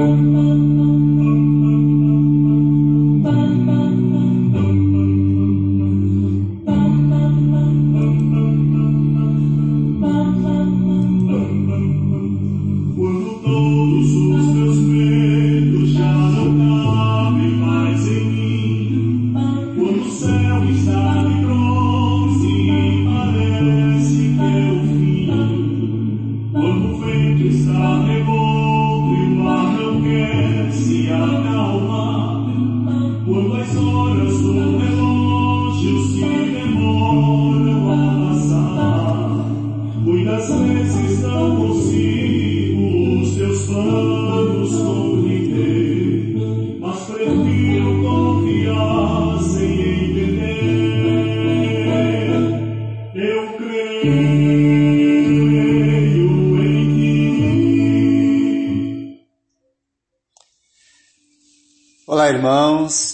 [0.00, 0.89] Amen.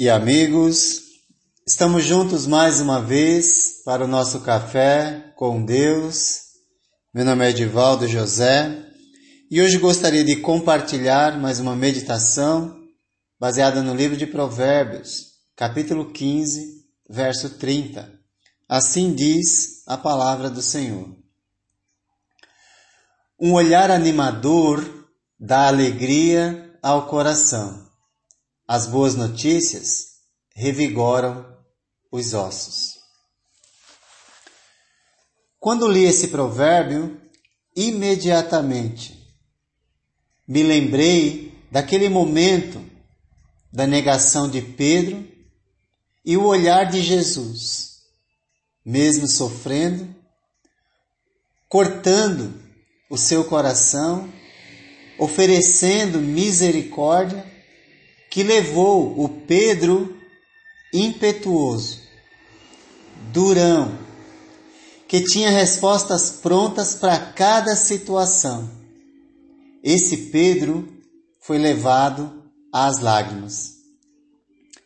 [0.00, 1.02] E amigos.
[1.68, 6.38] Estamos juntos mais uma vez para o nosso café com Deus.
[7.12, 8.82] Meu nome é Edivaldo José
[9.50, 12.80] e hoje gostaria de compartilhar mais uma meditação
[13.38, 18.10] baseada no livro de Provérbios, capítulo 15, verso 30.
[18.66, 21.14] Assim diz a palavra do Senhor.
[23.38, 24.82] Um olhar animador
[25.38, 27.89] dá alegria ao coração
[28.70, 30.20] as boas notícias
[30.54, 31.44] revigoram
[32.08, 33.00] os ossos.
[35.58, 37.20] Quando li esse provérbio,
[37.74, 39.28] imediatamente
[40.46, 42.80] me lembrei daquele momento
[43.72, 45.28] da negação de Pedro
[46.24, 48.02] e o olhar de Jesus,
[48.84, 50.14] mesmo sofrendo,
[51.68, 52.54] cortando
[53.10, 54.32] o seu coração,
[55.18, 57.50] oferecendo misericórdia
[58.30, 60.16] que levou o Pedro
[60.94, 61.98] impetuoso,
[63.32, 63.98] durão,
[65.08, 68.70] que tinha respostas prontas para cada situação.
[69.82, 70.88] Esse Pedro
[71.40, 73.78] foi levado às lágrimas.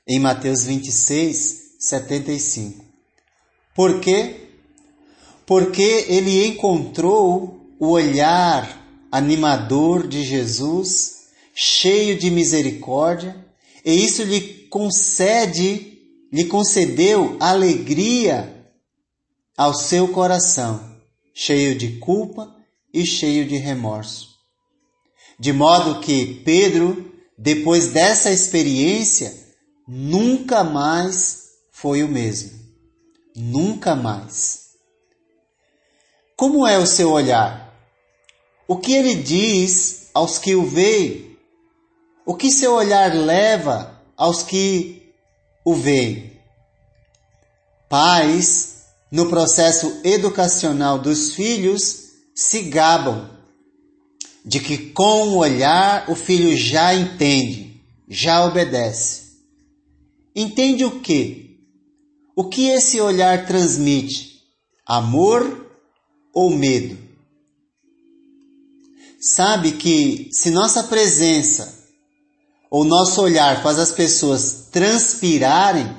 [0.08, 2.82] Em Mateus 26, 75.
[3.74, 4.48] Por quê?
[5.44, 8.82] Porque ele encontrou o olhar
[9.12, 11.13] animador de Jesus
[11.54, 13.36] cheio de misericórdia,
[13.84, 15.98] e isso lhe concede,
[16.32, 18.66] lhe concedeu alegria
[19.56, 20.98] ao seu coração,
[21.32, 22.54] cheio de culpa
[22.92, 24.34] e cheio de remorso.
[25.38, 29.34] De modo que Pedro, depois dessa experiência,
[29.86, 32.52] nunca mais foi o mesmo.
[33.36, 34.64] Nunca mais.
[36.36, 37.74] Como é o seu olhar?
[38.66, 41.33] O que ele diz aos que o veem?
[42.26, 45.12] O que seu olhar leva aos que
[45.64, 46.40] o veem?
[47.88, 52.04] Pais, no processo educacional dos filhos,
[52.34, 53.28] se gabam
[54.44, 59.24] de que com o olhar o filho já entende, já obedece.
[60.34, 61.60] Entende o que?
[62.34, 64.40] O que esse olhar transmite?
[64.86, 65.70] Amor
[66.32, 66.98] ou medo?
[69.20, 71.83] Sabe que se nossa presença
[72.76, 75.96] o nosso olhar faz as pessoas transpirarem,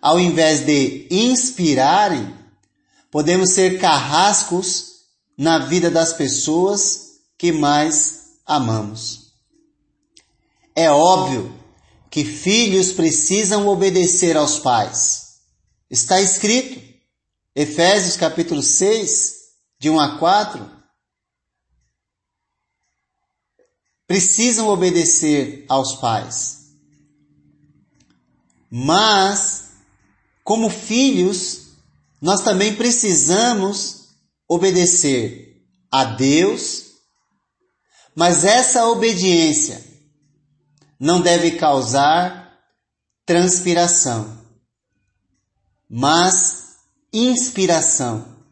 [0.00, 2.34] ao invés de inspirarem,
[3.10, 5.02] podemos ser carrascos
[5.36, 9.34] na vida das pessoas que mais amamos.
[10.74, 11.54] É óbvio
[12.08, 15.40] que filhos precisam obedecer aos pais.
[15.90, 16.80] Está escrito,
[17.54, 19.34] Efésios capítulo 6,
[19.78, 20.77] de 1 a 4,
[24.08, 26.70] precisam obedecer aos pais.
[28.70, 29.72] Mas,
[30.42, 31.68] como filhos,
[32.20, 34.08] nós também precisamos
[34.48, 36.86] obedecer a Deus,
[38.16, 39.84] mas essa obediência
[40.98, 42.58] não deve causar
[43.26, 44.42] transpiração,
[45.88, 46.76] mas
[47.12, 48.42] inspiração,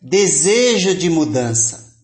[0.00, 1.96] desejo de mudança.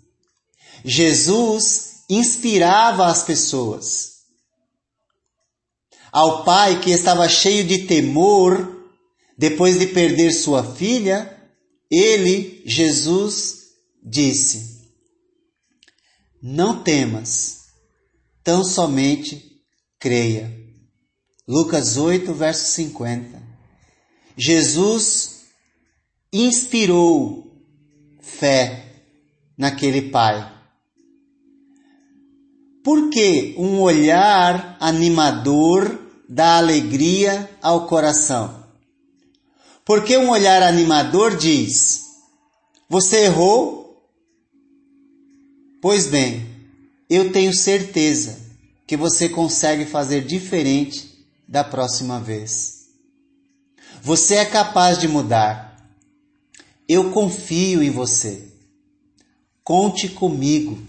[0.85, 4.19] Jesus inspirava as pessoas.
[6.11, 8.77] Ao pai que estava cheio de temor
[9.37, 11.37] depois de perder sua filha,
[11.91, 13.67] ele, Jesus,
[14.03, 14.91] disse:
[16.43, 17.67] Não temas,
[18.43, 19.63] tão somente
[19.99, 20.57] creia.
[21.47, 23.43] Lucas 8, verso 50.
[24.37, 25.43] Jesus
[26.33, 27.65] inspirou
[28.21, 29.03] fé
[29.57, 30.58] naquele pai
[32.89, 38.65] Por que um olhar animador dá alegria ao coração?
[39.85, 42.07] Porque um olhar animador diz:
[42.89, 44.11] Você errou?
[45.83, 46.47] Pois bem,
[47.11, 48.41] eu tenho certeza
[48.87, 52.87] que você consegue fazer diferente da próxima vez.
[54.01, 55.93] Você é capaz de mudar.
[56.89, 58.49] Eu confio em você.
[59.63, 60.89] Conte comigo.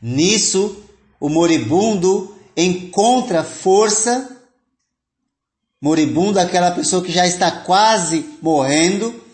[0.00, 0.84] Nisso,
[1.20, 4.36] o moribundo encontra força.
[5.80, 9.24] Moribundo, aquela pessoa que já está quase morrendo,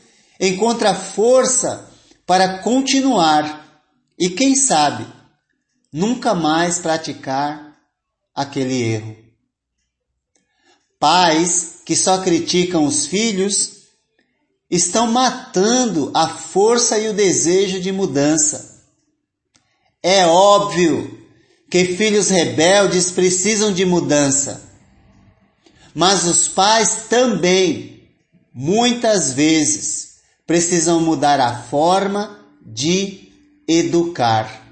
[0.40, 1.90] encontra força
[2.26, 3.82] para continuar
[4.18, 5.06] e, quem sabe,
[5.92, 7.76] nunca mais praticar
[8.34, 9.16] aquele erro.
[10.98, 13.74] Pais que só criticam os filhos
[14.70, 18.73] estão matando a força e o desejo de mudança.
[20.06, 21.18] É óbvio
[21.70, 24.70] que filhos rebeldes precisam de mudança,
[25.94, 28.02] mas os pais também,
[28.52, 30.16] muitas vezes,
[30.46, 33.30] precisam mudar a forma de
[33.66, 34.62] educar.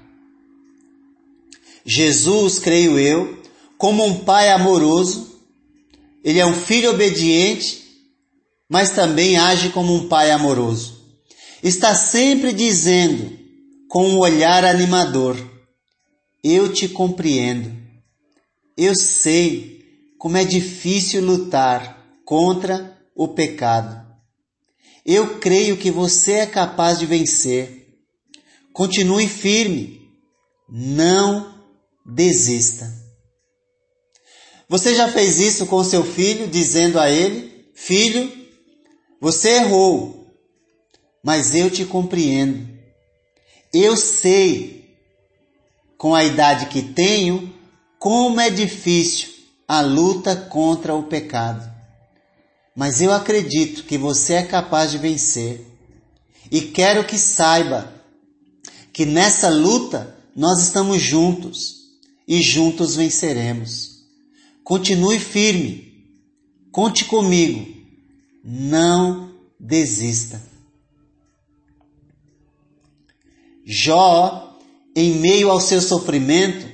[1.83, 3.41] Jesus, creio eu,
[3.75, 5.41] como um pai amoroso,
[6.23, 7.83] ele é um filho obediente,
[8.69, 11.01] mas também age como um pai amoroso.
[11.63, 13.42] Está sempre dizendo,
[13.93, 15.37] com um olhar animador:
[16.43, 17.71] Eu te compreendo.
[18.75, 19.83] Eu sei
[20.17, 24.03] como é difícil lutar contra o pecado.
[25.05, 27.99] Eu creio que você é capaz de vencer.
[28.73, 30.01] Continue firme.
[30.67, 31.53] Não
[32.03, 32.91] desista.
[34.67, 38.31] Você já fez isso com seu filho, dizendo a ele: Filho,
[39.21, 40.35] você errou,
[41.23, 42.73] mas eu te compreendo.
[43.73, 44.97] Eu sei,
[45.97, 47.51] com a idade que tenho,
[47.97, 49.29] como é difícil
[49.67, 51.71] a luta contra o pecado.
[52.75, 55.65] Mas eu acredito que você é capaz de vencer.
[56.51, 57.91] E quero que saiba
[58.91, 61.83] que nessa luta nós estamos juntos
[62.27, 64.03] e juntos venceremos.
[64.63, 65.93] Continue firme.
[66.71, 67.65] Conte comigo.
[68.43, 70.52] Não desista.
[73.65, 74.57] Jó,
[74.95, 76.67] em meio ao seu sofrimento,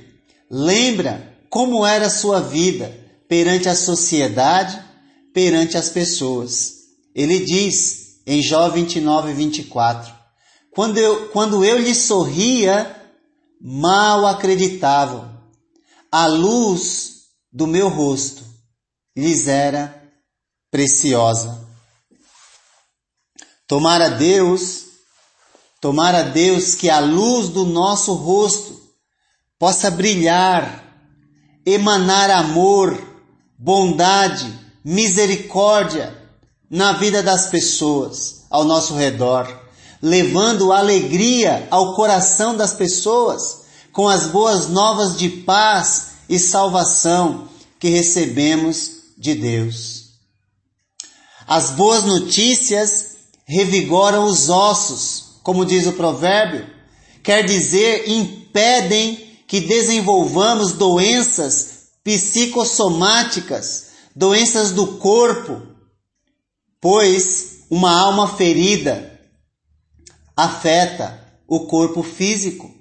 [0.50, 2.92] lembra como era sua vida
[3.28, 4.82] perante a sociedade,
[5.32, 6.74] perante as pessoas.
[7.14, 10.12] Ele diz em Jó 29, 24:
[10.70, 12.96] Quando eu, quando eu lhe sorria,
[13.60, 15.30] mal acreditavam.
[16.10, 18.44] A luz do meu rosto
[19.16, 20.02] lhes era
[20.70, 21.68] preciosa.
[23.66, 24.86] Tomara Deus,
[25.80, 28.78] tomara Deus que a luz do nosso rosto
[29.58, 30.84] possa brilhar,
[31.64, 32.98] emanar amor,
[33.58, 34.52] bondade,
[34.84, 36.16] misericórdia
[36.70, 39.48] na vida das pessoas ao nosso redor,
[40.02, 43.60] levando alegria ao coração das pessoas
[43.92, 47.48] com as boas novas de paz e salvação
[47.78, 50.10] que recebemos de Deus.
[51.46, 56.68] As boas notícias revigoram os ossos, como diz o provérbio,
[57.22, 65.62] quer dizer, impedem que desenvolvamos doenças psicossomáticas, doenças do corpo,
[66.80, 69.20] pois uma alma ferida
[70.36, 72.72] afeta o corpo físico.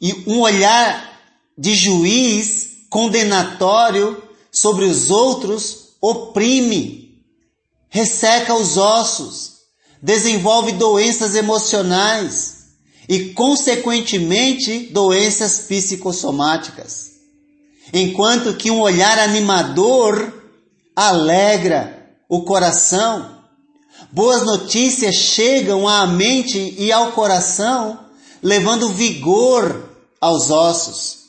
[0.00, 1.20] E um olhar
[1.56, 7.24] de juiz condenatório sobre os outros oprime,
[7.88, 9.59] resseca os ossos,
[10.02, 12.58] desenvolve doenças emocionais
[13.08, 17.10] e, consequentemente, doenças psicossomáticas.
[17.92, 20.32] Enquanto que um olhar animador
[20.94, 23.38] alegra o coração,
[24.12, 27.98] boas notícias chegam à mente e ao coração,
[28.42, 29.90] levando vigor
[30.20, 31.20] aos ossos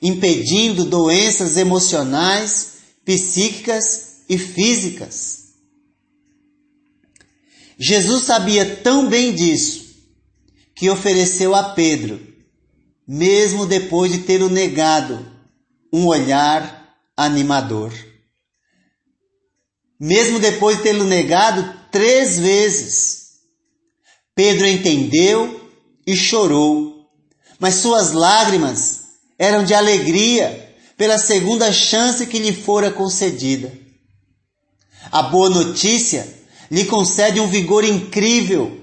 [0.00, 5.45] impedindo doenças emocionais, psíquicas e físicas.
[7.78, 9.84] Jesus sabia tão bem disso
[10.74, 12.20] que ofereceu a Pedro,
[13.06, 15.30] mesmo depois de ter o negado,
[15.92, 17.92] um olhar animador.
[19.98, 23.26] Mesmo depois de tê-lo negado três vezes,
[24.34, 25.70] Pedro entendeu
[26.06, 27.06] e chorou,
[27.58, 29.02] mas suas lágrimas
[29.38, 33.72] eram de alegria pela segunda chance que lhe fora concedida.
[35.10, 36.35] A boa notícia
[36.70, 38.80] lhe concede um vigor incrível,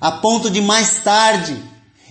[0.00, 1.56] a ponto de mais tarde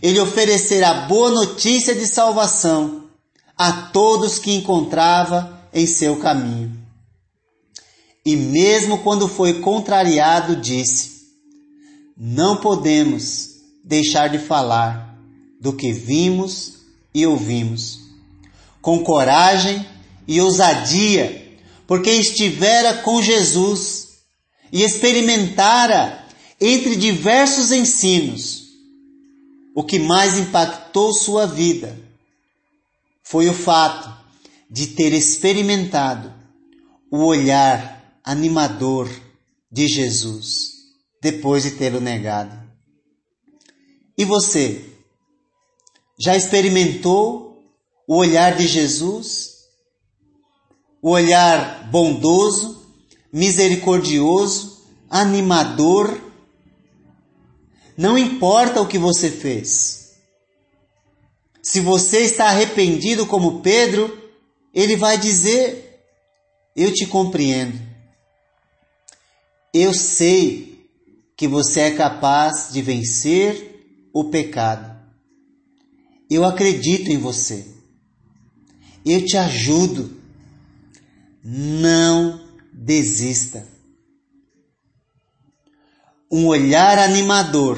[0.01, 3.09] ele oferecerá boa notícia de salvação
[3.57, 6.79] a todos que encontrava em seu caminho.
[8.25, 11.23] E mesmo quando foi contrariado, disse:
[12.15, 13.49] Não podemos
[13.83, 15.17] deixar de falar
[15.59, 16.79] do que vimos
[17.13, 17.99] e ouvimos,
[18.81, 19.85] com coragem
[20.27, 21.57] e ousadia,
[21.87, 24.08] porque estivera com Jesus
[24.71, 26.25] e experimentara
[26.59, 28.69] entre diversos ensinos.
[29.75, 31.97] O que mais impactou sua vida
[33.23, 34.11] foi o fato
[34.69, 36.33] de ter experimentado
[37.11, 39.09] o olhar animador
[39.71, 40.79] de Jesus
[41.21, 42.57] depois de tê-lo negado.
[44.17, 44.85] E você?
[46.19, 47.63] Já experimentou
[48.07, 49.59] o olhar de Jesus?
[51.01, 52.78] O olhar bondoso,
[53.31, 56.19] misericordioso, animador.
[57.97, 59.99] Não importa o que você fez.
[61.61, 64.17] Se você está arrependido como Pedro,
[64.73, 66.03] ele vai dizer:
[66.75, 67.79] Eu te compreendo.
[69.73, 70.89] Eu sei
[71.35, 74.97] que você é capaz de vencer o pecado.
[76.29, 77.65] Eu acredito em você.
[79.05, 80.17] Eu te ajudo.
[81.43, 82.48] Não
[82.81, 83.67] desista.
[86.31, 87.77] Um olhar animador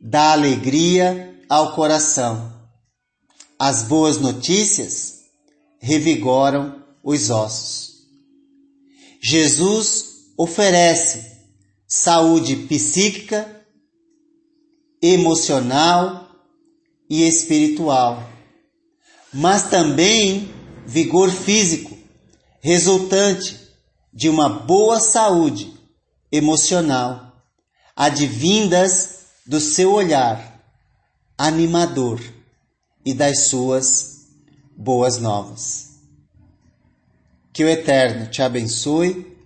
[0.00, 2.52] dá alegria ao coração.
[3.58, 5.24] As boas notícias
[5.80, 8.06] revigoram os ossos.
[9.20, 11.36] Jesus oferece
[11.84, 13.66] saúde psíquica,
[15.02, 16.28] emocional
[17.10, 18.30] e espiritual,
[19.32, 20.54] mas também
[20.86, 21.98] vigor físico,
[22.60, 23.57] resultante
[24.18, 25.72] de uma boa saúde
[26.32, 27.40] emocional,
[27.94, 30.60] advindas do seu olhar
[31.38, 32.20] animador
[33.06, 34.26] e das suas
[34.76, 36.00] boas novas.
[37.52, 39.38] Que o Eterno te abençoe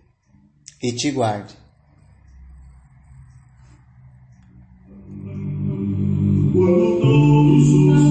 [0.83, 1.55] e te guarde.
[6.55, 8.02] Quando todos os